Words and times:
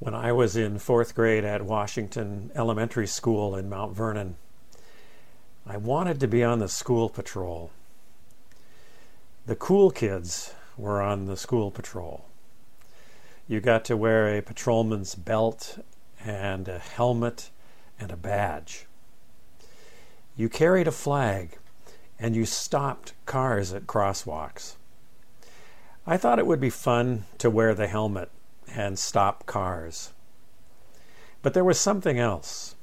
When 0.00 0.14
I 0.14 0.32
was 0.32 0.56
in 0.56 0.78
fourth 0.78 1.14
grade 1.14 1.44
at 1.44 1.60
Washington 1.60 2.50
Elementary 2.54 3.06
School 3.06 3.54
in 3.54 3.68
Mount 3.68 3.94
Vernon, 3.94 4.36
I 5.66 5.76
wanted 5.76 6.20
to 6.20 6.26
be 6.26 6.42
on 6.42 6.58
the 6.58 6.70
school 6.70 7.10
patrol. 7.10 7.70
The 9.44 9.56
cool 9.56 9.90
kids 9.90 10.54
were 10.78 11.02
on 11.02 11.26
the 11.26 11.36
school 11.36 11.70
patrol. 11.70 12.24
You 13.46 13.60
got 13.60 13.84
to 13.84 13.96
wear 13.96 14.34
a 14.34 14.40
patrolman's 14.40 15.14
belt 15.14 15.84
and 16.24 16.66
a 16.66 16.78
helmet 16.78 17.50
and 17.98 18.10
a 18.10 18.16
badge. 18.16 18.86
You 20.34 20.48
carried 20.48 20.88
a 20.88 20.92
flag 20.92 21.58
and 22.18 22.34
you 22.34 22.46
stopped 22.46 23.12
cars 23.26 23.74
at 23.74 23.86
crosswalks. 23.86 24.76
I 26.06 26.16
thought 26.16 26.38
it 26.38 26.46
would 26.46 26.58
be 26.58 26.70
fun 26.70 27.26
to 27.36 27.50
wear 27.50 27.74
the 27.74 27.86
helmet 27.86 28.30
and 28.74 28.98
stop 28.98 29.46
cars. 29.46 30.12
But 31.42 31.54
there 31.54 31.64
was 31.64 31.80
something 31.80 32.18
else. 32.18 32.74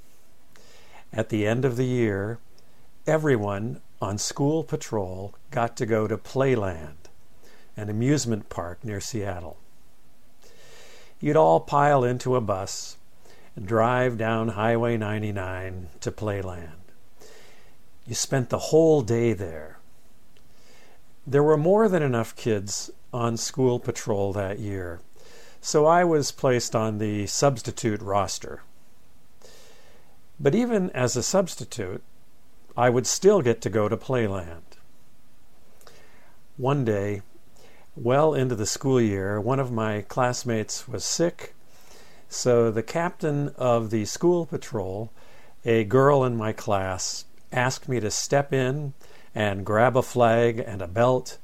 At 1.14 1.30
the 1.30 1.48
end 1.48 1.64
of 1.66 1.78
the 1.78 1.86
year, 1.86 2.40
everyone 3.06 3.82
on 4.02 4.18
school 4.18 4.64
patrol 4.64 5.34
got 5.52 5.78
to 5.78 5.86
go 5.86 6.08
to 6.08 6.18
Playland, 6.18 7.10
an 7.76 7.90
amusement 7.90 8.50
park 8.50 8.84
near 8.84 9.00
Seattle. 9.00 9.58
You'd 11.20 11.38
all 11.38 11.60
pile 11.60 12.04
into 12.04 12.36
a 12.36 12.42
bus 12.42 12.98
and 13.56 13.68
drive 13.68 14.18
down 14.18 14.50
Highway 14.50 14.98
99 14.98 15.90
to 16.02 16.12
Playland. 16.12 16.74
You 18.06 18.14
spent 18.14 18.50
the 18.50 18.58
whole 18.58 19.02
day 19.02 19.34
there. 19.34 19.80
There 21.26 21.44
were 21.44 21.58
more 21.58 21.90
than 21.90 22.04
enough 22.04 22.36
kids 22.36 22.92
on 23.12 23.36
school 23.36 23.80
patrol 23.80 24.32
that 24.34 24.60
year 24.60 25.00
so 25.68 25.86
I 25.86 26.06
was 26.06 26.32
placed 26.32 26.78
on 26.78 26.98
the 26.98 27.28
substitute 27.28 28.02
roster. 28.02 28.62
But 30.40 30.56
even 30.56 30.90
as 30.92 31.18
a 31.18 31.22
substitute, 31.22 32.02
I 32.78 32.90
would 32.90 33.06
still 33.06 33.42
get 33.42 33.60
to 33.64 33.70
go 33.70 33.90
to 33.90 33.98
Playland. 33.98 34.78
One 36.56 36.86
day, 36.86 37.22
well 37.98 38.34
into 38.34 38.56
the 38.56 38.66
school 38.66 39.02
year, 39.02 39.42
one 39.42 39.60
of 39.60 39.70
my 39.70 40.04
classmates 40.04 40.88
was 40.88 41.04
sick, 41.04 41.54
so 42.30 42.72
the 42.72 42.82
captain 42.82 43.50
of 43.58 43.90
the 43.90 44.06
school 44.06 44.46
patrol, 44.46 45.12
a 45.66 45.84
girl 45.84 46.24
in 46.24 46.38
my 46.38 46.54
class, 46.54 47.26
asked 47.52 47.90
me 47.90 48.00
to 48.00 48.10
step 48.10 48.54
in 48.54 48.94
and 49.36 49.66
grab 49.66 49.98
a 49.98 50.02
flag 50.02 50.60
and 50.60 50.82
a 50.82 50.88
belt 50.88 51.38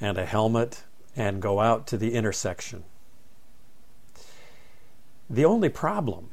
and 0.00 0.16
a 0.16 0.26
helmet 0.26 0.84
and 1.16 1.42
go 1.42 1.58
out 1.58 1.88
to 1.88 1.96
the 1.96 2.14
intersection. 2.14 2.84
The 5.28 5.44
only 5.44 5.68
problem 5.68 6.30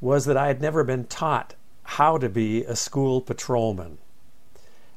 was 0.00 0.24
that 0.24 0.36
I 0.36 0.48
had 0.48 0.60
never 0.60 0.84
been 0.84 1.04
taught 1.04 1.54
how 1.82 2.18
to 2.18 2.28
be 2.28 2.64
a 2.64 2.76
school 2.76 3.20
patrolman. 3.20 3.98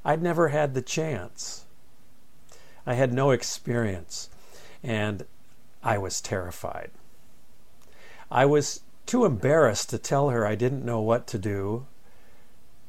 I'd 0.04 0.24
never 0.24 0.50
had 0.50 0.74
the 0.74 0.82
chance. 0.82 1.66
I 2.86 2.96
had 2.96 3.14
no 3.14 3.32
experience, 3.32 4.30
and 4.84 5.26
I 5.84 5.98
was 5.98 6.22
terrified. 6.22 6.92
I 8.32 8.46
was 8.46 8.82
too 9.06 9.26
embarrassed 9.26 9.90
to 9.92 9.98
tell 9.98 10.30
her 10.30 10.46
I 10.46 10.56
didn't 10.56 10.86
know 10.86 11.02
what 11.02 11.28
to 11.28 11.38
do, 11.38 11.86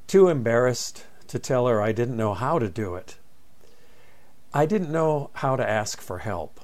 too 0.07 0.29
embarrassed 0.29 1.05
to 1.29 1.39
tell 1.39 1.67
her 1.67 1.81
I 1.81 1.93
didn't 1.93 2.17
know 2.17 2.35
how 2.35 2.59
to 2.59 2.69
do 2.69 2.95
it. 2.95 3.17
I 4.53 4.67
didn't 4.67 4.91
know 4.91 5.31
how 5.35 5.57
to 5.57 5.69
ask 5.69 6.01
for 6.01 6.19
help. 6.19 6.60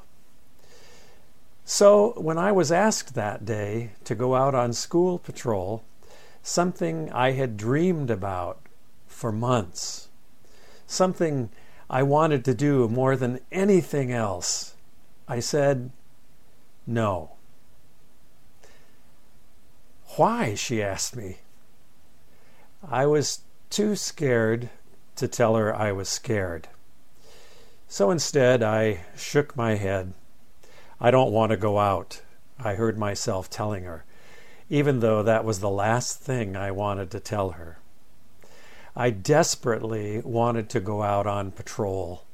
So, 1.69 2.13
when 2.17 2.39
I 2.39 2.53
was 2.53 2.71
asked 2.71 3.17
that 3.17 3.45
day 3.45 3.91
to 4.05 4.15
go 4.15 4.37
out 4.37 4.55
on 4.55 4.73
school 4.73 5.19
patrol, 5.19 5.83
something 6.41 7.11
I 7.11 7.33
had 7.33 7.57
dreamed 7.57 8.09
about 8.09 8.61
for 9.09 9.33
months, 9.33 10.07
something 10.87 11.51
I 11.91 12.05
wanted 12.05 12.45
to 12.45 12.55
do 12.55 12.87
more 12.87 13.17
than 13.17 13.41
anything 13.51 14.13
else, 14.13 14.77
I 15.27 15.41
said, 15.41 15.91
no. 16.87 17.33
Why? 20.15 20.55
she 20.55 20.81
asked 20.81 21.17
me. 21.17 21.39
I 22.89 23.07
was 23.07 23.41
too 23.71 23.97
scared 23.97 24.71
to 25.17 25.27
tell 25.27 25.57
her 25.57 25.75
I 25.75 25.91
was 25.91 26.09
scared. 26.09 26.69
So 27.89 28.13
instead, 28.13 28.63
I 28.63 29.01
shook 29.17 29.57
my 29.57 29.75
head 29.75 30.15
I 31.01 31.11
don't 31.11 31.33
want 31.33 31.51
to 31.51 31.57
go 31.57 31.79
out, 31.79 32.23
I 32.59 32.75
heard 32.75 32.97
myself 32.97 33.51
telling 33.51 33.85
her, 33.85 34.05
even 34.71 35.01
though 35.01 35.23
that 35.23 35.45
was 35.45 35.61
the 35.61 35.71
last 35.71 36.21
thing 36.21 36.57
I 36.57 36.71
wanted 36.71 37.11
to 37.11 37.21
tell 37.21 37.51
her. 37.51 37.79
I 38.97 39.11
desperately 39.11 40.23
wanted 40.25 40.71
to 40.71 40.81
go 40.81 41.03
out 41.03 41.27
on 41.27 41.51
patrol. 41.51 42.25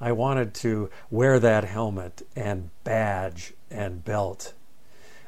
I 0.00 0.12
wanted 0.12 0.52
to 0.54 0.90
wear 1.10 1.40
that 1.40 1.64
helmet 1.64 2.22
and 2.36 2.70
badge 2.84 3.54
and 3.70 4.04
belt. 4.04 4.52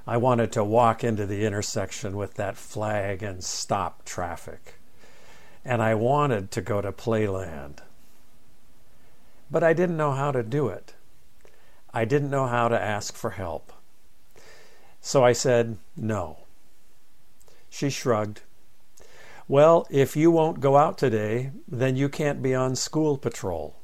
I 0.06 0.18
wanted 0.18 0.52
to 0.52 0.64
walk 0.64 1.02
into 1.02 1.24
the 1.24 1.46
intersection 1.46 2.16
with 2.16 2.34
that 2.34 2.58
flag 2.58 3.22
and 3.22 3.42
stop 3.42 4.04
traffic. 4.04 4.74
And 5.64 5.82
I 5.82 5.94
wanted 5.94 6.50
to 6.52 6.60
go 6.60 6.82
to 6.82 6.92
Playland. 6.92 7.78
But 9.50 9.64
I 9.64 9.72
didn't 9.72 9.96
know 9.96 10.12
how 10.12 10.30
to 10.30 10.42
do 10.42 10.68
it. 10.68 10.94
I 11.92 12.04
didn't 12.04 12.30
know 12.30 12.46
how 12.46 12.68
to 12.68 12.80
ask 12.80 13.14
for 13.14 13.30
help. 13.30 13.72
So 15.00 15.24
I 15.24 15.32
said, 15.32 15.78
No. 15.96 16.38
She 17.68 17.90
shrugged. 17.90 18.42
Well, 19.48 19.86
if 19.90 20.16
you 20.16 20.30
won't 20.30 20.60
go 20.60 20.76
out 20.76 20.98
today, 20.98 21.50
then 21.66 21.96
you 21.96 22.08
can't 22.08 22.42
be 22.42 22.54
on 22.54 22.76
school 22.76 23.18
patrol. 23.18 23.76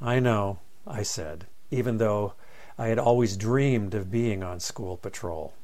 I 0.00 0.20
know, 0.20 0.60
I 0.86 1.02
said, 1.02 1.46
even 1.70 1.98
though 1.98 2.34
I 2.78 2.88
had 2.88 2.98
always 2.98 3.36
dreamed 3.36 3.94
of 3.94 4.10
being 4.10 4.42
on 4.42 4.60
school 4.60 4.96
patrol. 4.96 5.54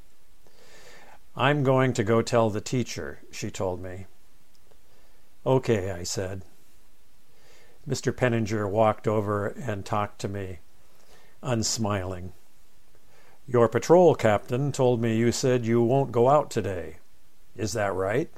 I'm 1.36 1.62
going 1.62 1.92
to 1.94 2.04
go 2.04 2.22
tell 2.22 2.50
the 2.50 2.60
teacher, 2.60 3.20
she 3.30 3.50
told 3.50 3.82
me. 3.82 4.06
Okay, 5.46 5.90
I 5.90 6.02
said. 6.02 6.42
Mr. 7.90 8.12
Penninger 8.12 8.70
walked 8.70 9.08
over 9.08 9.48
and 9.48 9.84
talked 9.84 10.20
to 10.20 10.28
me, 10.28 10.60
unsmiling. 11.42 12.32
Your 13.48 13.66
patrol 13.66 14.14
captain 14.14 14.70
told 14.70 15.00
me 15.00 15.16
you 15.16 15.32
said 15.32 15.66
you 15.66 15.82
won't 15.82 16.12
go 16.12 16.28
out 16.28 16.52
today. 16.52 16.98
Is 17.56 17.72
that 17.72 17.92
right? 17.92 18.30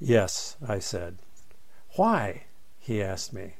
Yes, 0.00 0.56
I 0.66 0.80
said. 0.80 1.18
Why? 1.94 2.46
he 2.80 3.00
asked 3.00 3.32
me. 3.32 3.54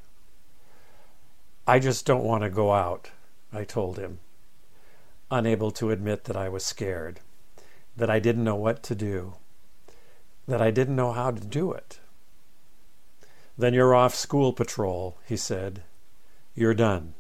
I 1.65 1.79
just 1.79 2.05
don't 2.05 2.25
want 2.25 2.43
to 2.43 2.51
go 2.51 2.73
out, 2.73 3.11
I 3.53 3.63
told 3.63 3.99
him, 3.99 4.19
unable 5.31 5.71
to 5.73 5.93
admit 5.93 6.25
that 6.25 6.37
I 6.37 6.49
was 6.49 6.65
scared, 6.65 7.21
that 7.97 8.11
I 8.11 8.19
didn't 8.19 8.45
know 8.45 8.57
what 8.57 8.83
to 8.85 8.97
do, 8.97 9.35
that 10.49 10.61
I 10.61 10.73
didn't 10.73 10.97
know 10.97 11.13
how 11.13 11.31
to 11.31 11.41
do 11.41 11.71
it. 11.71 12.01
Then 13.59 13.73
you're 13.73 13.95
off 13.95 14.15
school 14.15 14.53
patrol, 14.53 15.19
he 15.27 15.37
said. 15.37 15.83
You're 16.55 16.75
done. 16.75 17.15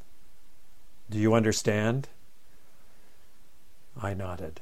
Do 1.09 1.19
you 1.19 1.35
understand? 1.35 2.09
I 4.01 4.13
nodded. 4.13 4.61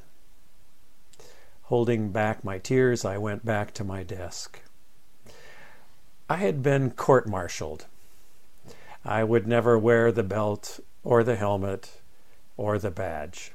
Holding 1.65 2.11
back 2.11 2.45
my 2.45 2.59
tears, 2.59 3.05
I 3.05 3.19
went 3.19 3.45
back 3.45 3.73
to 3.75 3.85
my 3.85 4.03
desk. 4.03 4.61
I 6.29 6.37
had 6.37 6.63
been 6.63 6.91
court 6.93 7.27
martialed. 7.27 7.87
I 9.05 9.25
would 9.25 9.47
never 9.47 9.79
wear 9.79 10.13
the 10.13 10.23
belt 10.23 10.81
or 11.03 11.25
the 11.25 11.37
helmet 11.37 12.01
or 12.57 12.79
the 12.79 12.91
badge. 12.91 13.53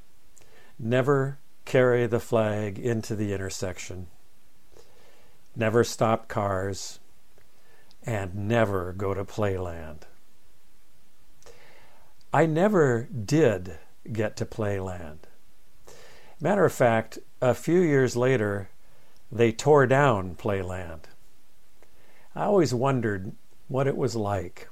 Never 0.77 1.37
carry 1.65 2.05
the 2.07 2.19
flag 2.19 2.77
into 2.77 3.15
the 3.15 3.33
intersection. 3.33 4.07
Never 5.55 5.83
stop 5.83 6.27
cars 6.27 6.99
and 8.05 8.47
never 8.47 8.93
go 8.93 9.13
to 9.13 9.25
Playland. 9.25 10.01
I 12.33 12.45
never 12.45 13.07
did 13.09 13.79
get 14.11 14.37
to 14.37 14.45
Playland. 14.45 15.19
Matter 16.39 16.65
of 16.65 16.73
fact, 16.73 17.19
a 17.41 17.53
few 17.53 17.81
years 17.81 18.15
later, 18.15 18.69
they 19.31 19.51
tore 19.51 19.85
down 19.87 20.35
Playland. 20.35 21.01
I 22.35 22.45
always 22.45 22.73
wondered 22.73 23.33
what 23.67 23.87
it 23.87 23.97
was 23.97 24.15
like, 24.15 24.69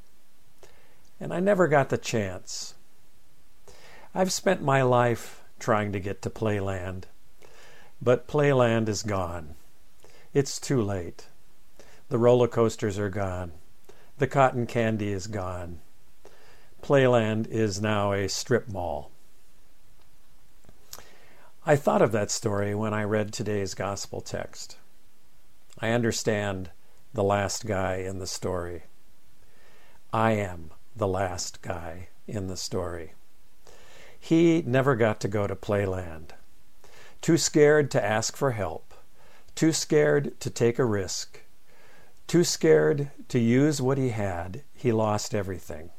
and 1.19 1.33
I 1.33 1.39
never 1.39 1.67
got 1.67 1.89
the 1.89 1.97
chance. 1.97 2.75
I've 4.15 4.31
spent 4.31 4.61
my 4.61 4.81
life 4.81 5.43
trying 5.59 5.91
to 5.91 5.99
get 5.99 6.21
to 6.21 6.29
Playland, 6.29 7.03
but 8.01 8.27
Playland 8.27 8.87
is 8.87 9.03
gone. 9.03 9.55
It's 10.33 10.59
too 10.59 10.81
late. 10.81 11.27
The 12.09 12.17
roller 12.17 12.47
coasters 12.47 12.97
are 12.97 13.09
gone. 13.09 13.51
The 14.17 14.27
cotton 14.27 14.65
candy 14.65 15.11
is 15.11 15.27
gone. 15.27 15.79
Playland 16.81 17.47
is 17.47 17.81
now 17.81 18.13
a 18.13 18.29
strip 18.29 18.69
mall. 18.69 19.11
I 21.65 21.75
thought 21.75 22.01
of 22.01 22.13
that 22.13 22.31
story 22.31 22.73
when 22.73 22.93
I 22.93 23.03
read 23.03 23.33
today's 23.33 23.73
gospel 23.73 24.21
text. 24.21 24.77
I 25.79 25.89
understand 25.89 26.69
the 27.13 27.23
last 27.23 27.65
guy 27.65 27.95
in 27.97 28.19
the 28.19 28.27
story. 28.27 28.83
I 30.13 30.31
am 30.31 30.71
the 30.95 31.09
last 31.09 31.61
guy 31.61 32.07
in 32.25 32.47
the 32.47 32.55
story. 32.55 33.15
He 34.17 34.63
never 34.65 34.95
got 34.95 35.19
to 35.21 35.27
go 35.27 35.45
to 35.45 35.57
Playland. 35.57 36.29
Too 37.19 37.37
scared 37.37 37.91
to 37.91 38.03
ask 38.03 38.37
for 38.37 38.51
help, 38.51 38.93
too 39.55 39.73
scared 39.73 40.39
to 40.39 40.49
take 40.49 40.79
a 40.79 40.85
risk, 40.85 41.41
too 42.27 42.43
scared 42.43 43.09
to 43.29 43.39
use 43.39 43.81
what 43.81 43.97
he 43.97 44.09
had, 44.09 44.63
he 44.73 44.91
lost 44.91 45.33
everything. 45.33 45.89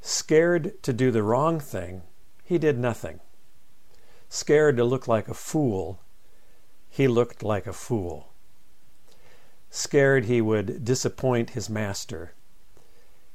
Scared 0.00 0.82
to 0.82 0.92
do 0.92 1.10
the 1.10 1.22
wrong 1.22 1.60
thing, 1.60 2.02
he 2.44 2.58
did 2.58 2.78
nothing. 2.78 3.20
Scared 4.28 4.76
to 4.76 4.84
look 4.84 5.06
like 5.06 5.28
a 5.28 5.34
fool, 5.34 6.00
he 6.90 7.06
looked 7.06 7.42
like 7.42 7.66
a 7.66 7.72
fool. 7.72 8.32
Scared 9.70 10.24
he 10.24 10.40
would 10.40 10.84
disappoint 10.84 11.50
his 11.50 11.70
master, 11.70 12.32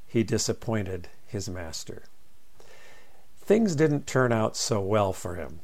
he 0.07 0.23
disappointed 0.23 1.07
his 1.25 1.47
master. 1.47 2.03
Things 3.39 3.75
didn't 3.75 4.07
turn 4.07 4.31
out 4.31 4.57
so 4.57 4.81
well 4.81 5.13
for 5.13 5.35
him. 5.35 5.61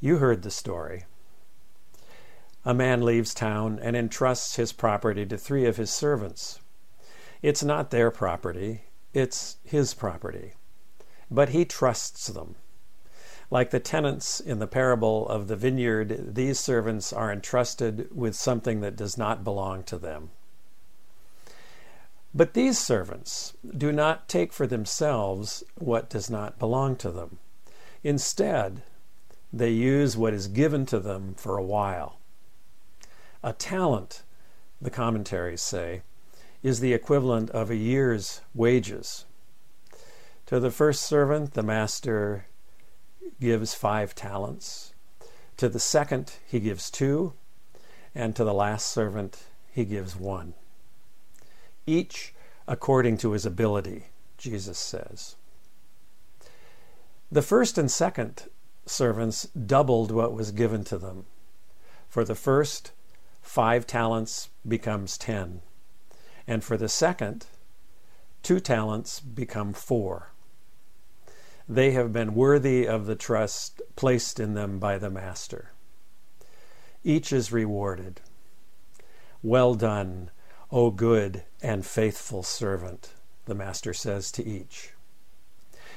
You 0.00 0.18
heard 0.18 0.42
the 0.42 0.50
story. 0.50 1.04
A 2.68 2.74
man 2.74 3.00
leaves 3.00 3.32
town 3.32 3.78
and 3.80 3.96
entrusts 3.96 4.56
his 4.56 4.74
property 4.74 5.24
to 5.24 5.38
three 5.38 5.64
of 5.64 5.78
his 5.78 5.90
servants. 5.90 6.60
It's 7.40 7.64
not 7.64 7.90
their 7.90 8.10
property, 8.10 8.82
it's 9.14 9.56
his 9.64 9.94
property. 9.94 10.52
But 11.30 11.48
he 11.48 11.64
trusts 11.64 12.26
them. 12.26 12.56
Like 13.50 13.70
the 13.70 13.80
tenants 13.80 14.38
in 14.38 14.58
the 14.58 14.66
parable 14.66 15.26
of 15.30 15.48
the 15.48 15.56
vineyard, 15.56 16.34
these 16.34 16.60
servants 16.60 17.10
are 17.10 17.32
entrusted 17.32 18.14
with 18.14 18.36
something 18.36 18.82
that 18.82 18.96
does 18.96 19.16
not 19.16 19.42
belong 19.42 19.82
to 19.84 19.96
them. 19.96 20.28
But 22.34 22.52
these 22.52 22.78
servants 22.78 23.54
do 23.78 23.92
not 23.92 24.28
take 24.28 24.52
for 24.52 24.66
themselves 24.66 25.64
what 25.76 26.10
does 26.10 26.28
not 26.28 26.58
belong 26.58 26.96
to 26.96 27.10
them. 27.10 27.38
Instead, 28.04 28.82
they 29.50 29.70
use 29.70 30.18
what 30.18 30.34
is 30.34 30.48
given 30.48 30.84
to 30.84 31.00
them 31.00 31.32
for 31.34 31.56
a 31.56 31.64
while. 31.64 32.17
A 33.48 33.54
talent, 33.54 34.24
the 34.78 34.90
commentaries 34.90 35.62
say, 35.62 36.02
is 36.62 36.80
the 36.80 36.92
equivalent 36.92 37.48
of 37.48 37.70
a 37.70 37.76
year's 37.76 38.42
wages. 38.52 39.24
To 40.44 40.60
the 40.60 40.70
first 40.70 41.00
servant, 41.02 41.54
the 41.54 41.62
master 41.62 42.44
gives 43.40 43.72
five 43.72 44.14
talents. 44.14 44.92
To 45.56 45.70
the 45.70 45.80
second, 45.80 46.34
he 46.46 46.60
gives 46.60 46.90
two. 46.90 47.32
And 48.14 48.36
to 48.36 48.44
the 48.44 48.52
last 48.52 48.88
servant, 48.88 49.44
he 49.72 49.86
gives 49.86 50.14
one. 50.14 50.52
Each 51.86 52.34
according 52.66 53.16
to 53.16 53.32
his 53.32 53.46
ability, 53.46 54.08
Jesus 54.36 54.78
says. 54.78 55.36
The 57.32 57.40
first 57.40 57.78
and 57.78 57.90
second 57.90 58.42
servants 58.84 59.44
doubled 59.44 60.10
what 60.10 60.34
was 60.34 60.50
given 60.50 60.84
to 60.84 60.98
them. 60.98 61.24
For 62.10 62.24
the 62.24 62.34
first, 62.34 62.92
five 63.48 63.86
talents 63.86 64.50
becomes 64.66 65.16
ten. 65.16 65.62
And 66.46 66.62
for 66.62 66.76
the 66.76 66.88
second, 66.88 67.46
two 68.42 68.60
talents 68.60 69.20
become 69.20 69.72
four. 69.72 70.32
They 71.66 71.92
have 71.92 72.12
been 72.12 72.34
worthy 72.34 72.86
of 72.86 73.06
the 73.06 73.16
trust 73.16 73.80
placed 73.96 74.38
in 74.38 74.52
them 74.52 74.78
by 74.78 74.98
the 74.98 75.08
Master. 75.08 75.70
Each 77.02 77.32
is 77.32 77.50
rewarded. 77.50 78.20
Well 79.42 79.74
done, 79.74 80.30
O 80.70 80.90
good 80.90 81.44
and 81.62 81.86
faithful 81.86 82.42
servant, 82.42 83.14
the 83.46 83.54
Master 83.54 83.94
says 83.94 84.30
to 84.32 84.44
each. 84.44 84.90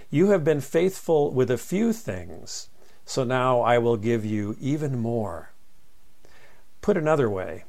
You 0.09 0.29
have 0.29 0.45
been 0.45 0.61
faithful 0.61 1.31
with 1.31 1.51
a 1.51 1.57
few 1.57 1.91
things, 1.91 2.69
so 3.05 3.25
now 3.25 3.59
I 3.59 3.77
will 3.77 3.97
give 3.97 4.23
you 4.23 4.55
even 4.61 4.97
more. 4.97 5.51
Put 6.81 6.97
another 6.97 7.29
way, 7.29 7.65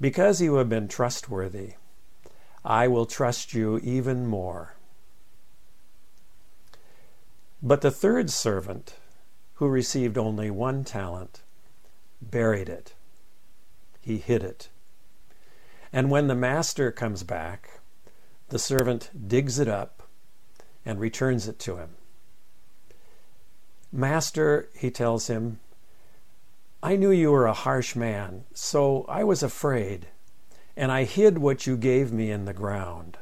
because 0.00 0.40
you 0.40 0.54
have 0.54 0.68
been 0.68 0.86
trustworthy, 0.86 1.72
I 2.64 2.86
will 2.88 3.06
trust 3.06 3.52
you 3.52 3.78
even 3.78 4.26
more. 4.26 4.76
But 7.62 7.80
the 7.80 7.90
third 7.90 8.30
servant, 8.30 8.94
who 9.54 9.68
received 9.68 10.16
only 10.16 10.50
one 10.50 10.84
talent, 10.84 11.42
buried 12.22 12.68
it. 12.68 12.94
He 14.00 14.18
hid 14.18 14.42
it. 14.42 14.68
And 15.92 16.10
when 16.10 16.28
the 16.28 16.34
master 16.34 16.92
comes 16.92 17.22
back, 17.22 17.80
the 18.48 18.58
servant 18.58 19.10
digs 19.28 19.58
it 19.58 19.68
up 19.68 20.02
and 20.86 21.00
returns 21.00 21.48
it 21.48 21.58
to 21.60 21.76
him. 21.76 21.90
Master, 23.92 24.68
he 24.74 24.90
tells 24.90 25.26
him, 25.26 25.58
I 26.82 26.96
knew 26.96 27.10
you 27.10 27.30
were 27.30 27.46
a 27.46 27.52
harsh 27.52 27.94
man, 27.94 28.44
so 28.54 29.04
I 29.06 29.22
was 29.22 29.42
afraid, 29.42 30.08
and 30.76 30.90
I 30.90 31.04
hid 31.04 31.38
what 31.38 31.66
you 31.66 31.76
gave 31.76 32.10
me 32.10 32.30
in 32.30 32.46
the 32.46 32.54
ground. 32.54 33.18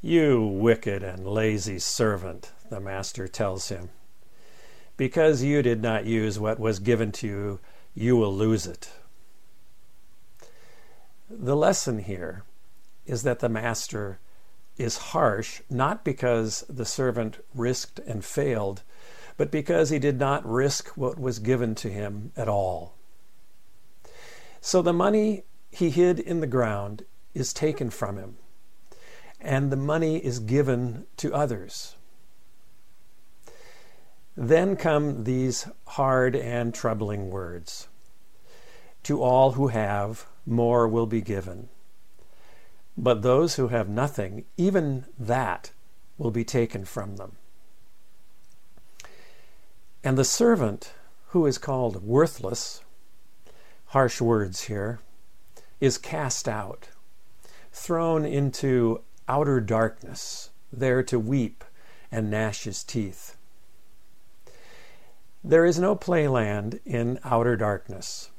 You 0.00 0.40
wicked 0.40 1.02
and 1.02 1.26
lazy 1.26 1.80
servant, 1.80 2.52
the 2.70 2.78
master 2.78 3.26
tells 3.26 3.70
him. 3.70 3.90
Because 4.96 5.42
you 5.42 5.62
did 5.62 5.82
not 5.82 6.04
use 6.04 6.38
what 6.38 6.60
was 6.60 6.78
given 6.78 7.10
to 7.12 7.26
you, 7.26 7.60
you 7.92 8.16
will 8.16 8.32
lose 8.32 8.66
it. 8.66 8.90
The 11.28 11.56
lesson 11.56 11.98
here 11.98 12.44
is 13.04 13.24
that 13.24 13.40
the 13.40 13.48
master 13.48 14.20
is 14.78 14.98
harsh 14.98 15.60
not 15.68 16.04
because 16.04 16.64
the 16.68 16.84
servant 16.84 17.44
risked 17.52 17.98
and 18.00 18.24
failed, 18.24 18.82
but 19.36 19.50
because 19.50 19.90
he 19.90 19.98
did 19.98 20.18
not 20.18 20.46
risk 20.46 20.88
what 20.96 21.18
was 21.18 21.38
given 21.38 21.74
to 21.76 21.90
him 21.90 22.32
at 22.36 22.48
all. 22.48 22.94
So 24.60 24.82
the 24.82 24.92
money 24.92 25.44
he 25.70 25.90
hid 25.90 26.18
in 26.18 26.40
the 26.40 26.46
ground 26.46 27.04
is 27.34 27.52
taken 27.52 27.90
from 27.90 28.16
him, 28.16 28.36
and 29.40 29.70
the 29.70 29.76
money 29.76 30.24
is 30.24 30.38
given 30.38 31.06
to 31.18 31.34
others. 31.34 31.96
Then 34.36 34.76
come 34.76 35.24
these 35.24 35.68
hard 35.86 36.36
and 36.36 36.74
troubling 36.74 37.30
words 37.30 37.88
To 39.04 39.22
all 39.22 39.52
who 39.52 39.68
have, 39.68 40.26
more 40.44 40.88
will 40.88 41.06
be 41.06 41.20
given. 41.20 41.68
But 42.96 43.22
those 43.22 43.56
who 43.56 43.68
have 43.68 43.88
nothing, 43.88 44.44
even 44.56 45.06
that 45.18 45.72
will 46.18 46.30
be 46.30 46.44
taken 46.44 46.84
from 46.84 47.16
them. 47.16 47.36
And 50.06 50.16
the 50.16 50.24
servant, 50.24 50.92
who 51.30 51.46
is 51.46 51.58
called 51.58 52.04
worthless, 52.04 52.80
harsh 53.86 54.20
words 54.20 54.66
here, 54.66 55.00
is 55.80 55.98
cast 55.98 56.46
out, 56.46 56.90
thrown 57.72 58.24
into 58.24 59.00
outer 59.26 59.60
darkness, 59.60 60.50
there 60.72 61.02
to 61.02 61.18
weep 61.18 61.64
and 62.12 62.30
gnash 62.30 62.62
his 62.62 62.84
teeth. 62.84 63.36
There 65.42 65.64
is 65.64 65.76
no 65.76 65.96
playland 65.96 66.78
in 66.84 67.18
outer 67.24 67.56
darkness. 67.56 68.30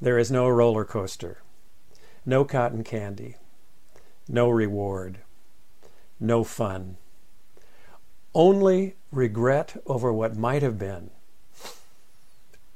There 0.00 0.16
is 0.16 0.30
no 0.30 0.48
roller 0.48 0.86
coaster, 0.86 1.42
no 2.24 2.46
cotton 2.46 2.82
candy, 2.82 3.36
no 4.26 4.48
reward, 4.48 5.18
no 6.18 6.42
fun. 6.44 6.96
Only 8.34 8.96
regret 9.10 9.76
over 9.86 10.12
what 10.12 10.36
might 10.36 10.62
have 10.62 10.78
been. 10.78 11.10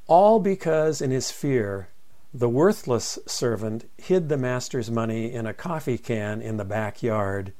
All 0.06 0.38
because, 0.38 1.00
in 1.00 1.10
his 1.10 1.30
fear, 1.30 1.88
the 2.32 2.48
worthless 2.48 3.18
servant 3.26 3.88
hid 3.96 4.28
the 4.28 4.36
master's 4.36 4.90
money 4.90 5.32
in 5.32 5.46
a 5.46 5.54
coffee 5.54 5.98
can 5.98 6.42
in 6.42 6.58
the 6.58 6.64
backyard, 6.64 7.52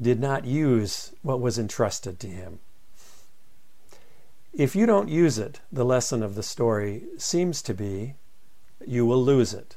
did 0.00 0.18
not 0.18 0.44
use 0.44 1.12
what 1.22 1.40
was 1.40 1.58
entrusted 1.58 2.18
to 2.20 2.26
him. 2.26 2.58
If 4.52 4.74
you 4.74 4.86
don't 4.86 5.08
use 5.08 5.38
it, 5.38 5.60
the 5.70 5.84
lesson 5.84 6.22
of 6.22 6.34
the 6.34 6.42
story 6.42 7.04
seems 7.16 7.62
to 7.62 7.74
be 7.74 8.14
you 8.84 9.06
will 9.06 9.22
lose 9.22 9.54
it. 9.54 9.76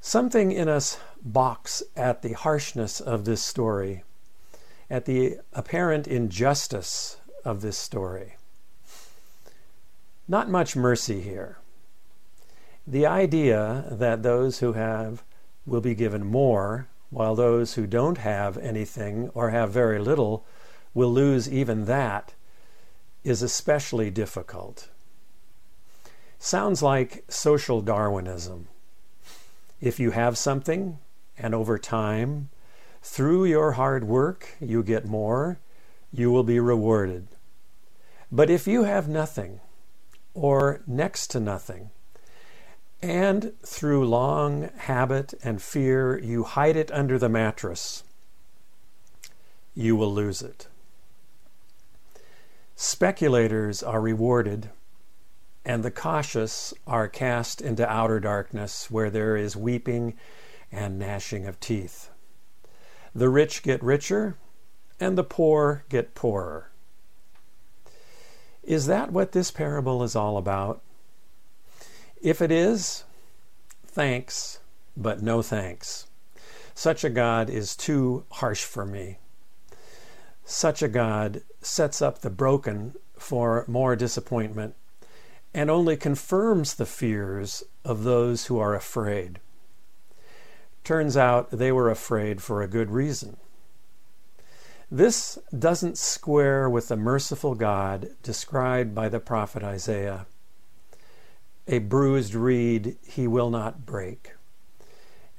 Something 0.00 0.50
in 0.50 0.68
us 0.68 0.98
balks 1.22 1.82
at 1.94 2.22
the 2.22 2.32
harshness 2.32 3.00
of 3.00 3.24
this 3.26 3.42
story 3.42 4.02
at 4.90 5.04
the 5.04 5.38
apparent 5.52 6.08
injustice 6.08 7.18
of 7.44 7.62
this 7.62 7.78
story. 7.78 8.36
Not 10.26 10.50
much 10.50 10.76
mercy 10.76 11.20
here. 11.20 11.58
The 12.86 13.06
idea 13.06 13.86
that 13.90 14.22
those 14.22 14.58
who 14.58 14.72
have 14.72 15.22
will 15.64 15.80
be 15.80 15.94
given 15.94 16.26
more, 16.26 16.88
while 17.10 17.34
those 17.34 17.74
who 17.74 17.86
don't 17.86 18.18
have 18.18 18.58
anything 18.58 19.28
or 19.34 19.50
have 19.50 19.70
very 19.70 19.98
little 19.98 20.44
will 20.92 21.12
lose 21.12 21.48
even 21.48 21.84
that 21.84 22.34
is 23.22 23.42
especially 23.42 24.10
difficult. 24.10 24.88
Sounds 26.38 26.82
like 26.82 27.24
social 27.28 27.80
Darwinism. 27.80 28.68
If 29.80 30.00
you 30.00 30.12
have 30.12 30.38
something, 30.38 30.98
and 31.38 31.54
over 31.54 31.78
time, 31.78 32.48
through 33.02 33.44
your 33.44 33.72
hard 33.72 34.04
work, 34.04 34.56
you 34.60 34.82
get 34.82 35.06
more, 35.06 35.58
you 36.12 36.30
will 36.30 36.42
be 36.42 36.60
rewarded. 36.60 37.28
But 38.30 38.50
if 38.50 38.66
you 38.66 38.84
have 38.84 39.08
nothing, 39.08 39.60
or 40.34 40.82
next 40.86 41.28
to 41.28 41.40
nothing, 41.40 41.90
and 43.02 43.52
through 43.64 44.06
long 44.06 44.70
habit 44.76 45.34
and 45.42 45.62
fear 45.62 46.18
you 46.18 46.44
hide 46.44 46.76
it 46.76 46.90
under 46.92 47.18
the 47.18 47.28
mattress, 47.28 48.04
you 49.74 49.96
will 49.96 50.12
lose 50.12 50.42
it. 50.42 50.68
Speculators 52.76 53.82
are 53.82 54.00
rewarded 54.00 54.70
and 55.64 55.82
the 55.82 55.90
cautious 55.90 56.72
are 56.86 57.08
cast 57.08 57.60
into 57.60 57.90
outer 57.90 58.20
darkness 58.20 58.90
where 58.90 59.10
there 59.10 59.36
is 59.36 59.56
weeping 59.56 60.14
and 60.72 60.98
gnashing 60.98 61.46
of 61.46 61.60
teeth. 61.60 62.09
The 63.14 63.28
rich 63.28 63.62
get 63.62 63.82
richer, 63.82 64.36
and 65.00 65.18
the 65.18 65.24
poor 65.24 65.84
get 65.88 66.14
poorer. 66.14 66.70
Is 68.62 68.86
that 68.86 69.12
what 69.12 69.32
this 69.32 69.50
parable 69.50 70.02
is 70.02 70.14
all 70.14 70.36
about? 70.36 70.82
If 72.22 72.40
it 72.42 72.52
is, 72.52 73.04
thanks, 73.86 74.60
but 74.96 75.22
no 75.22 75.42
thanks. 75.42 76.06
Such 76.74 77.02
a 77.02 77.10
God 77.10 77.50
is 77.50 77.74
too 77.74 78.24
harsh 78.30 78.64
for 78.64 78.86
me. 78.86 79.18
Such 80.44 80.82
a 80.82 80.88
God 80.88 81.42
sets 81.60 82.00
up 82.00 82.20
the 82.20 82.30
broken 82.30 82.94
for 83.18 83.64
more 83.66 83.96
disappointment 83.96 84.74
and 85.52 85.70
only 85.70 85.96
confirms 85.96 86.74
the 86.74 86.86
fears 86.86 87.62
of 87.84 88.04
those 88.04 88.46
who 88.46 88.58
are 88.58 88.74
afraid. 88.74 89.40
Turns 90.90 91.16
out 91.16 91.52
they 91.52 91.70
were 91.70 91.88
afraid 91.88 92.42
for 92.42 92.62
a 92.62 92.66
good 92.66 92.90
reason. 92.90 93.36
This 94.90 95.38
doesn't 95.56 95.96
square 95.96 96.68
with 96.68 96.88
the 96.88 96.96
merciful 96.96 97.54
God 97.54 98.08
described 98.24 98.92
by 98.92 99.08
the 99.08 99.20
prophet 99.20 99.62
Isaiah. 99.62 100.26
A 101.68 101.78
bruised 101.78 102.34
reed 102.34 102.96
he 103.06 103.28
will 103.28 103.50
not 103.50 103.86
break, 103.86 104.32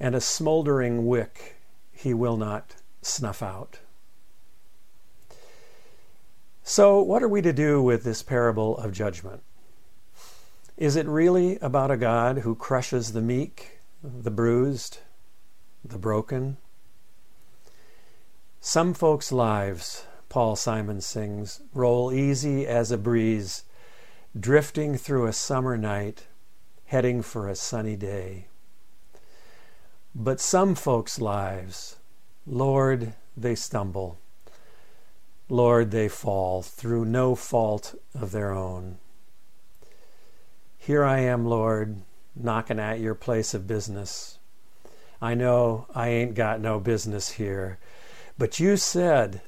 and 0.00 0.14
a 0.14 0.22
smoldering 0.22 1.06
wick 1.06 1.56
he 1.92 2.14
will 2.14 2.38
not 2.38 2.76
snuff 3.02 3.42
out. 3.42 3.80
So, 6.62 7.02
what 7.02 7.22
are 7.22 7.28
we 7.28 7.42
to 7.42 7.52
do 7.52 7.82
with 7.82 8.04
this 8.04 8.22
parable 8.22 8.78
of 8.78 8.92
judgment? 8.92 9.42
Is 10.78 10.96
it 10.96 11.06
really 11.06 11.58
about 11.58 11.90
a 11.90 11.98
God 11.98 12.38
who 12.38 12.54
crushes 12.54 13.12
the 13.12 13.20
meek, 13.20 13.80
the 14.02 14.30
bruised, 14.30 15.00
the 15.84 15.98
broken? 15.98 16.56
Some 18.60 18.94
folks' 18.94 19.32
lives, 19.32 20.06
Paul 20.28 20.56
Simon 20.56 21.00
sings, 21.00 21.60
roll 21.74 22.12
easy 22.12 22.66
as 22.66 22.90
a 22.90 22.98
breeze, 22.98 23.64
drifting 24.38 24.96
through 24.96 25.26
a 25.26 25.32
summer 25.32 25.76
night, 25.76 26.26
heading 26.86 27.22
for 27.22 27.48
a 27.48 27.56
sunny 27.56 27.96
day. 27.96 28.46
But 30.14 30.40
some 30.40 30.74
folks' 30.74 31.20
lives, 31.20 31.96
Lord, 32.46 33.14
they 33.36 33.54
stumble. 33.54 34.18
Lord, 35.48 35.90
they 35.90 36.08
fall 36.08 36.62
through 36.62 37.04
no 37.04 37.34
fault 37.34 37.94
of 38.14 38.30
their 38.30 38.52
own. 38.52 38.98
Here 40.78 41.04
I 41.04 41.20
am, 41.20 41.46
Lord, 41.46 42.02
knocking 42.34 42.78
at 42.78 43.00
your 43.00 43.14
place 43.14 43.54
of 43.54 43.66
business. 43.66 44.38
I 45.22 45.34
know 45.34 45.86
I 45.94 46.08
ain't 46.08 46.34
got 46.34 46.60
no 46.60 46.78
business 46.78 47.30
here, 47.30 47.78
but 48.36 48.60
you 48.60 48.76
said 48.76 49.40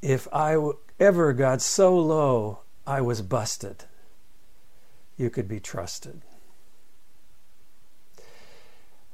if 0.00 0.26
I 0.32 0.56
ever 0.98 1.32
got 1.32 1.62
so 1.62 1.96
low 1.96 2.60
I 2.84 3.00
was 3.00 3.22
busted, 3.22 3.84
you 5.16 5.30
could 5.30 5.46
be 5.46 5.60
trusted. 5.60 6.22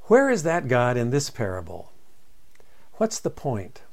Where 0.05 0.31
is 0.31 0.41
that 0.41 0.67
God 0.67 0.97
in 0.97 1.11
this 1.11 1.29
parable? 1.29 1.91
What's 2.93 3.19
the 3.19 3.29
point? 3.29 3.83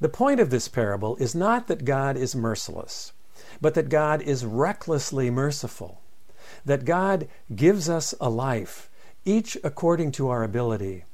The 0.00 0.08
point 0.08 0.40
of 0.40 0.50
this 0.50 0.66
parable 0.66 1.14
is 1.16 1.34
not 1.34 1.68
that 1.68 1.84
God 1.84 2.16
is 2.16 2.34
merciless 2.34 3.12
but 3.60 3.74
that 3.74 3.88
God 3.88 4.22
is 4.22 4.44
recklessly 4.44 5.30
merciful, 5.30 6.00
that 6.64 6.84
God 6.84 7.28
gives 7.54 7.88
us 7.88 8.14
a 8.20 8.28
life, 8.28 8.89
each 9.24 9.56
according 9.62 10.12
to 10.12 10.28
our 10.28 10.42
ability, 10.42 11.04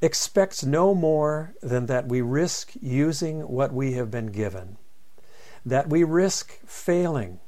expects 0.00 0.64
no 0.64 0.94
more 0.94 1.54
than 1.62 1.86
that 1.86 2.06
we 2.06 2.20
risk 2.20 2.72
using 2.80 3.40
what 3.48 3.72
we 3.72 3.92
have 3.92 4.10
been 4.10 4.26
given, 4.26 4.76
that 5.64 5.88
we 5.88 6.04
risk 6.04 6.58
failing, 6.66 7.38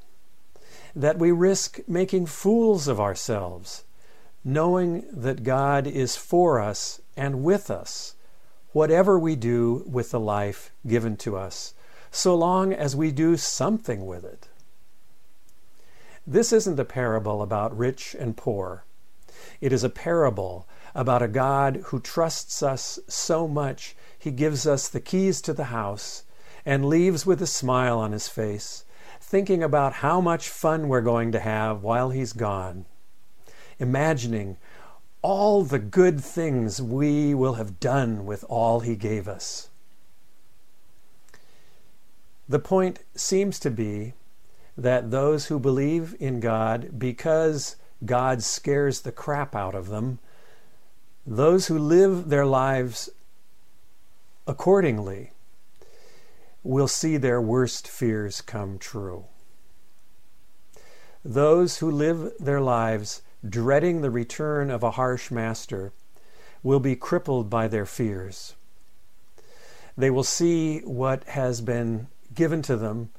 that 0.95 1.17
we 1.17 1.31
risk 1.31 1.79
making 1.87 2.25
fools 2.25 2.87
of 2.87 2.99
ourselves, 2.99 3.83
knowing 4.43 5.03
that 5.11 5.43
God 5.43 5.87
is 5.87 6.15
for 6.15 6.59
us 6.59 7.01
and 7.17 7.43
with 7.43 7.71
us, 7.71 8.15
whatever 8.71 9.17
we 9.17 9.35
do 9.35 9.83
with 9.87 10.11
the 10.11 10.19
life 10.19 10.71
given 10.85 11.17
to 11.17 11.37
us 11.37 11.73
so 12.13 12.35
long 12.35 12.71
as 12.71 12.95
we 12.95 13.11
do 13.11 13.35
something 13.35 14.05
with 14.05 14.23
it. 14.23 14.47
This 16.27 16.53
isn't 16.53 16.79
a 16.79 16.85
parable 16.85 17.41
about 17.41 17.75
rich 17.75 18.15
and 18.17 18.37
poor. 18.37 18.85
It 19.61 19.73
is 19.73 19.83
a 19.83 19.89
parable 19.89 20.67
about 20.95 21.21
a 21.21 21.27
God 21.27 21.81
who 21.85 21.99
trusts 21.99 22.61
us 22.61 22.99
so 23.07 23.47
much 23.47 23.95
he 24.17 24.31
gives 24.31 24.65
us 24.67 24.87
the 24.87 25.01
keys 25.01 25.41
to 25.41 25.53
the 25.53 25.65
house 25.65 26.23
and 26.65 26.85
leaves 26.85 27.25
with 27.25 27.41
a 27.41 27.47
smile 27.47 27.99
on 27.99 28.11
his 28.11 28.27
face, 28.27 28.85
thinking 29.19 29.61
about 29.61 29.93
how 29.93 30.21
much 30.21 30.47
fun 30.47 30.87
we're 30.87 31.01
going 31.01 31.31
to 31.31 31.39
have 31.39 31.83
while 31.83 32.11
he's 32.11 32.33
gone, 32.33 32.85
imagining 33.79 34.57
all 35.21 35.63
the 35.63 35.79
good 35.79 36.21
things 36.21 36.81
we 36.81 37.33
will 37.33 37.53
have 37.53 37.79
done 37.79 38.25
with 38.25 38.45
all 38.49 38.81
he 38.81 38.95
gave 38.95 39.27
us. 39.27 39.69
The 42.47 42.59
point 42.59 42.99
seems 43.15 43.57
to 43.59 43.71
be 43.71 44.13
that 44.77 45.11
those 45.11 45.45
who 45.45 45.59
believe 45.59 46.15
in 46.19 46.39
God 46.39 46.99
because 46.99 47.77
God 48.05 48.43
scares 48.43 49.01
the 49.01 49.11
crap 49.11 49.55
out 49.55 49.75
of 49.75 49.87
them, 49.87 50.19
those 51.25 51.67
who 51.67 51.77
live 51.77 52.29
their 52.29 52.45
lives 52.45 53.09
accordingly, 54.45 55.31
will 56.63 56.87
see 56.87 57.17
their 57.17 57.41
worst 57.41 57.87
fears 57.87 58.41
come 58.41 58.77
true. 58.77 59.25
Those 61.23 61.77
who 61.77 61.89
live 61.89 62.33
their 62.39 62.61
lives 62.61 63.21
dreading 63.47 64.01
the 64.01 64.11
return 64.11 64.69
of 64.69 64.83
a 64.83 64.91
harsh 64.91 65.31
master 65.31 65.93
will 66.61 66.79
be 66.79 66.95
crippled 66.95 67.49
by 67.49 67.67
their 67.67 67.85
fears. 67.85 68.55
They 69.97 70.09
will 70.09 70.23
see 70.23 70.79
what 70.79 71.23
has 71.25 71.61
been 71.61 72.07
given 72.33 72.61
to 72.63 72.75
them, 72.75 73.09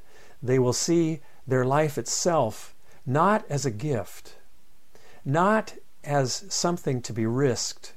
they 0.43 0.59
will 0.59 0.73
see 0.73 1.21
their 1.47 1.65
life 1.65 1.97
itself 1.97 2.75
not 3.07 3.45
as 3.49 3.65
a 3.65 3.71
gift, 3.71 4.37
not 5.25 5.75
as 6.03 6.45
something 6.49 7.01
to 7.03 7.13
be 7.13 7.27
risked, 7.27 7.95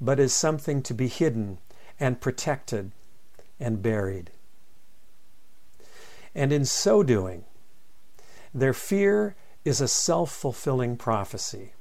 but 0.00 0.20
as 0.20 0.32
something 0.32 0.82
to 0.82 0.94
be 0.94 1.08
hidden 1.08 1.58
and 1.98 2.20
protected 2.20 2.92
and 3.58 3.82
buried. 3.82 4.30
And 6.34 6.52
in 6.52 6.64
so 6.64 7.02
doing, 7.02 7.44
their 8.54 8.72
fear 8.72 9.36
is 9.64 9.80
a 9.80 9.88
self 9.88 10.32
fulfilling 10.32 10.96
prophecy. 10.96 11.72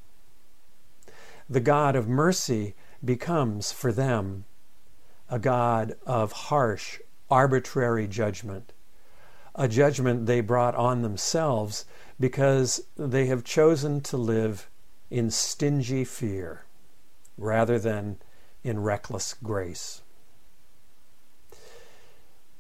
The 1.50 1.60
God 1.60 1.96
of 1.96 2.08
mercy 2.08 2.76
becomes 3.04 3.72
for 3.72 3.92
them 3.92 4.46
a 5.30 5.40
God 5.40 5.96
of 6.06 6.32
harsh 6.32 7.00
arbitrary 7.30 8.08
judgment, 8.08 8.74
a 9.56 9.68
judgment 9.68 10.26
they 10.26 10.42
brought 10.42 10.76
on 10.76 11.02
themselves 11.02 11.86
because 12.20 12.82
they 12.98 13.28
have 13.28 13.44
chosen 13.44 14.02
to 14.02 14.18
live 14.18 14.70
in 15.10 15.32
stingy 15.32 16.04
fear 16.04 16.66
rather 17.38 17.80
than 17.80 18.18
in 18.64 18.82
reckless 18.82 19.34
grace. 19.42 20.02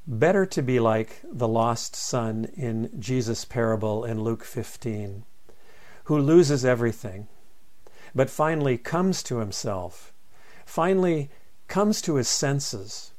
Better 0.07 0.45
to 0.45 0.61
be 0.61 0.79
like 0.79 1.21
the 1.23 1.47
lost 1.47 1.95
son 1.95 2.49
in 2.55 2.89
Jesus' 2.99 3.45
parable 3.45 4.05
in 4.05 4.23
Luke 4.23 4.43
15, 4.43 5.23
who 6.05 6.17
loses 6.17 6.65
everything, 6.65 7.27
but 8.15 8.29
finally 8.29 8.77
comes 8.77 9.21
to 9.23 9.37
himself, 9.37 10.13
finally 10.65 11.29
comes 11.67 12.01
to 12.01 12.15
his 12.15 12.27
senses, 12.27 13.11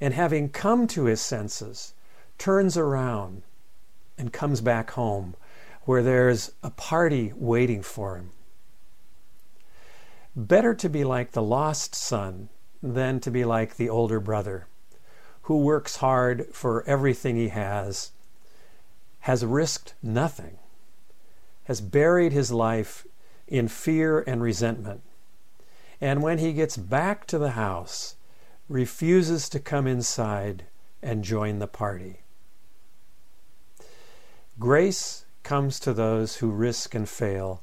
and 0.00 0.12
having 0.12 0.50
come 0.50 0.86
to 0.88 1.04
his 1.04 1.20
senses, 1.20 1.94
turns 2.36 2.76
around 2.76 3.42
and 4.18 4.32
comes 4.32 4.60
back 4.60 4.90
home 4.90 5.34
where 5.82 6.02
there's 6.02 6.52
a 6.62 6.70
party 6.70 7.32
waiting 7.34 7.82
for 7.82 8.16
him. 8.16 8.30
Better 10.36 10.74
to 10.74 10.88
be 10.88 11.04
like 11.04 11.32
the 11.32 11.42
lost 11.42 11.94
son 11.94 12.48
than 12.82 13.20
to 13.20 13.30
be 13.30 13.44
like 13.44 13.76
the 13.76 13.88
older 13.88 14.20
brother, 14.20 14.66
who 15.42 15.58
works 15.58 15.96
hard 15.96 16.46
for 16.52 16.84
everything 16.86 17.36
he 17.36 17.48
has, 17.48 18.12
has 19.20 19.44
risked 19.44 19.94
nothing, 20.02 20.58
has 21.64 21.80
buried 21.80 22.32
his 22.32 22.50
life 22.52 23.06
in 23.48 23.68
fear 23.68 24.20
and 24.20 24.42
resentment, 24.42 25.02
and 26.00 26.22
when 26.22 26.38
he 26.38 26.52
gets 26.52 26.76
back 26.76 27.26
to 27.26 27.38
the 27.38 27.50
house, 27.50 28.14
refuses 28.68 29.48
to 29.48 29.58
come 29.58 29.86
inside 29.86 30.64
and 31.02 31.24
join 31.24 31.58
the 31.58 31.66
party. 31.66 32.20
Grace 34.58 35.24
comes 35.42 35.80
to 35.80 35.92
those 35.92 36.36
who 36.36 36.50
risk 36.50 36.94
and 36.94 37.08
fail, 37.08 37.62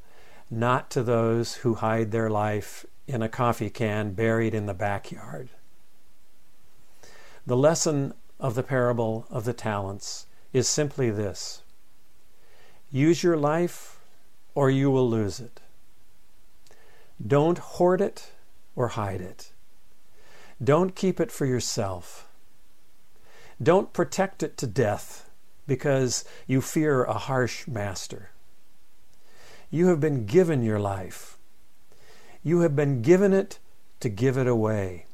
not 0.50 0.89
to 0.91 1.03
those 1.03 1.55
who 1.55 1.75
hide 1.75 2.12
their 2.12 2.29
life 2.29 2.86
in 3.07 3.22
a 3.22 3.29
coffee 3.29 3.69
can 3.69 4.12
buried 4.12 4.53
in 4.53 4.65
the 4.65 4.74
backyard. 4.74 5.50
The 7.46 7.57
lesson 7.57 8.13
of 8.39 8.55
the 8.55 8.63
parable 8.63 9.25
of 9.29 9.46
the 9.46 9.53
talents 9.53 10.25
is 10.53 10.67
simply 10.67 11.10
this 11.10 11.62
use 12.89 13.24
your 13.24 13.38
life 13.38 14.00
or 14.55 14.69
you 14.69 14.89
will 14.89 15.10
lose 15.10 15.39
it. 15.39 15.60
Don't 17.25 17.57
hoard 17.57 18.01
it 18.01 18.31
or 18.75 18.89
hide 18.89 19.22
it. 19.22 19.51
Don't 20.63 20.96
keep 20.96 21.19
it 21.19 21.31
for 21.31 21.46
yourself. 21.46 22.27
Don't 23.62 23.93
protect 23.93 24.43
it 24.43 24.57
to 24.57 24.67
death 24.67 25.26
because 25.67 26.24
you 26.47 26.62
fear 26.62 27.03
a 27.03 27.13
harsh 27.13 27.67
master. 27.67 28.31
You 29.69 29.88
have 29.88 30.00
been 30.00 30.25
given 30.25 30.63
your 30.63 30.79
life. 30.79 31.38
You 32.41 32.62
have 32.62 32.75
been 32.75 33.01
given 33.01 33.33
it 33.33 33.59
to 34.00 34.09
give 34.09 34.38
it 34.38 34.47
away. 34.47 35.05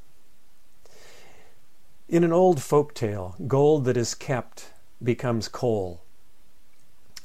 In 2.07 2.24
an 2.24 2.31
old 2.31 2.62
folk 2.62 2.93
tale, 2.93 3.36
gold 3.48 3.86
that 3.86 3.98
is 3.98 4.13
kept 4.13 4.72
becomes 5.01 5.48
coal. 5.48 6.03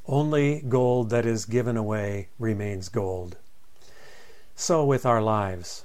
Only 0.07 0.63
gold 0.63 1.11
that 1.11 1.27
is 1.27 1.45
given 1.45 1.77
away 1.77 2.29
remains 2.39 2.89
gold. 2.89 3.37
So 4.57 4.85
with 4.85 5.05
our 5.05 5.21
lives. 5.21 5.85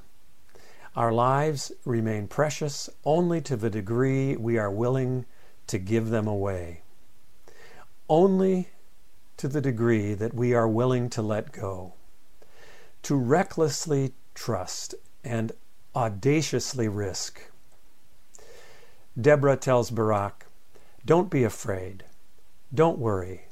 Our 0.95 1.11
lives 1.11 1.71
remain 1.83 2.27
precious 2.27 2.89
only 3.03 3.41
to 3.41 3.57
the 3.57 3.69
degree 3.69 4.37
we 4.37 4.57
are 4.57 4.71
willing 4.71 5.25
to 5.67 5.77
give 5.77 6.09
them 6.09 6.27
away. 6.27 6.82
Only 8.09 8.69
to 9.37 9.47
the 9.47 9.61
degree 9.61 10.13
that 10.13 10.33
we 10.33 10.53
are 10.53 10.67
willing 10.67 11.09
to 11.11 11.21
let 11.21 11.51
go. 11.51 11.93
To 13.03 13.15
recklessly 13.15 14.13
trust 14.33 14.95
and 15.23 15.51
audaciously 15.95 16.87
risk. 16.87 17.49
Deborah 19.19 19.57
tells 19.57 19.91
Barak, 19.91 20.45
Don't 21.05 21.29
be 21.29 21.43
afraid. 21.43 22.05
Don't 22.73 22.97
worry. 22.97 23.47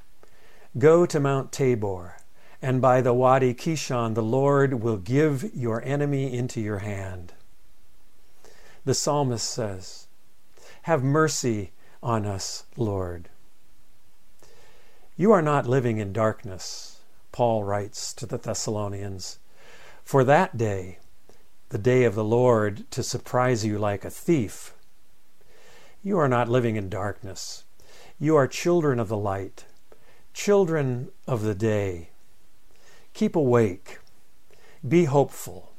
Go 0.77 1.05
to 1.05 1.19
Mount 1.19 1.51
Tabor, 1.51 2.17
and 2.61 2.81
by 2.81 3.01
the 3.01 3.13
Wadi 3.13 3.53
Kishon 3.53 4.15
the 4.15 4.23
Lord 4.23 4.81
will 4.81 4.97
give 4.97 5.53
your 5.53 5.83
enemy 5.83 6.33
into 6.33 6.61
your 6.61 6.79
hand. 6.79 7.33
The 8.85 8.93
psalmist 8.93 9.47
says, 9.47 10.07
Have 10.83 11.03
mercy 11.03 11.71
on 12.01 12.25
us, 12.25 12.63
Lord. 12.75 13.29
You 15.21 15.31
are 15.33 15.43
not 15.43 15.67
living 15.67 15.99
in 15.99 16.13
darkness, 16.13 17.01
Paul 17.31 17.63
writes 17.63 18.11
to 18.15 18.25
the 18.25 18.39
Thessalonians, 18.39 19.37
for 20.03 20.23
that 20.23 20.57
day, 20.57 20.97
the 21.69 21.77
day 21.77 22.05
of 22.05 22.15
the 22.15 22.23
Lord, 22.23 22.89
to 22.89 23.03
surprise 23.03 23.63
you 23.63 23.77
like 23.77 24.03
a 24.03 24.09
thief. 24.09 24.73
You 26.01 26.17
are 26.17 26.27
not 26.27 26.49
living 26.49 26.75
in 26.75 26.89
darkness. 26.89 27.65
You 28.17 28.35
are 28.35 28.47
children 28.47 28.99
of 28.99 29.09
the 29.09 29.15
light, 29.15 29.65
children 30.33 31.09
of 31.27 31.43
the 31.43 31.53
day. 31.53 32.09
Keep 33.13 33.35
awake. 33.35 33.99
Be 34.87 35.05
hopeful. 35.05 35.71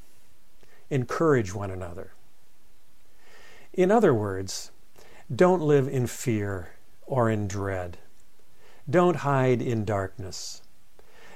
Encourage 0.88 1.52
one 1.52 1.72
another. 1.72 2.12
In 3.72 3.90
other 3.90 4.14
words, 4.14 4.70
don't 5.34 5.62
live 5.62 5.88
in 5.88 6.06
fear 6.06 6.74
or 7.06 7.28
in 7.28 7.48
dread. 7.48 7.98
Don't 8.88 9.16
hide 9.16 9.62
in 9.62 9.84
darkness. 9.84 10.62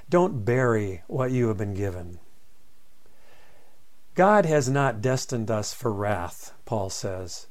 Don't 0.09 0.45
bury 0.45 1.03
what 1.07 1.31
you 1.31 1.47
have 1.47 1.57
been 1.57 1.73
given. 1.73 2.19
God 4.15 4.45
has 4.45 4.67
not 4.67 5.01
destined 5.01 5.51
us 5.51 5.73
for 5.73 5.93
wrath, 5.93 6.53
Paul 6.65 6.89
says, 6.89 7.47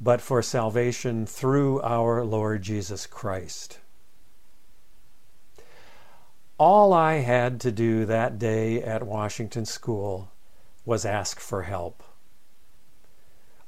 but 0.00 0.20
for 0.20 0.42
salvation 0.42 1.26
through 1.26 1.80
our 1.82 2.24
Lord 2.24 2.62
Jesus 2.62 3.06
Christ. 3.06 3.78
All 6.58 6.92
I 6.92 7.16
had 7.16 7.60
to 7.60 7.70
do 7.70 8.04
that 8.06 8.38
day 8.38 8.82
at 8.82 9.06
Washington 9.06 9.64
School 9.64 10.30
was 10.84 11.04
ask 11.04 11.38
for 11.38 11.62
help. 11.62 12.02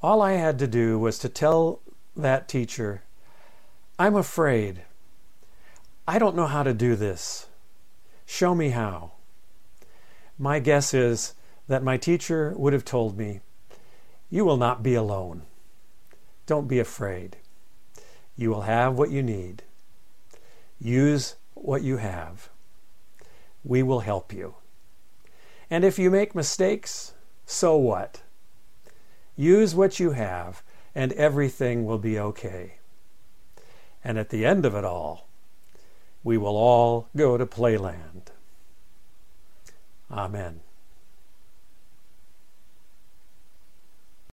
All 0.03 0.23
I 0.23 0.33
had 0.33 0.59
to 0.61 0.67
do 0.67 0.99
was 0.99 1.19
to 1.19 1.29
tell 1.29 1.81
that 2.17 2.49
teacher, 2.49 3.03
I'm 3.99 4.17
afraid. 4.17 4.83
I 6.09 6.19
don't 6.19 6.37
know 6.37 6.47
how 6.47 6.63
to 6.63 6.73
do 6.73 6.97
this. 6.97 7.49
Show 8.25 8.55
me 8.55 8.71
how. 8.71 9.13
My 10.39 10.59
guess 10.59 10.95
is 10.95 11.35
that 11.67 11.83
my 11.83 11.99
teacher 11.99 12.55
would 12.57 12.73
have 12.73 12.87
told 12.87 13.19
me, 13.19 13.41
You 14.31 14.47
will 14.47 14.57
not 14.57 14.83
be 14.83 14.95
alone. 14.95 15.43
Don't 16.47 16.67
be 16.67 16.79
afraid. 16.79 17.37
You 18.37 18.49
will 18.49 18.63
have 18.63 18.97
what 18.97 19.11
you 19.11 19.23
need. 19.23 19.65
Use 20.81 21.35
what 21.53 21.83
you 21.83 21.99
have. 21.99 22.49
We 23.63 23.83
will 23.83 24.01
help 24.01 24.33
you. 24.33 24.55
And 25.69 25.85
if 25.85 25.99
you 25.99 26.11
make 26.11 26.35
mistakes, 26.35 27.13
so 27.45 27.77
what? 27.77 28.23
Use 29.37 29.75
what 29.75 30.01
you 30.01 30.13
have, 30.13 30.63
and 30.95 31.13
everything 31.13 31.85
will 31.85 31.99
be 31.99 32.19
okay. 32.19 32.77
And 34.03 34.17
at 34.17 34.31
the 34.31 34.47
end 34.47 34.65
of 34.65 34.75
it 34.75 34.87
all, 34.87 35.28
we 36.25 36.37
will 36.37 36.57
all 36.57 37.09
go 37.17 37.37
to 37.37 37.47
Playland. 37.47 38.29
Amen. 40.11 40.61